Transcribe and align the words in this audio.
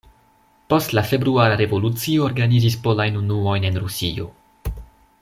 Post 0.73 0.93
la 0.99 1.03
februara 1.09 1.59
revolucio 1.61 2.25
organizis 2.29 2.79
polajn 2.87 3.21
unuojn 3.21 3.69
en 3.71 3.79
Rusio. 3.85 4.31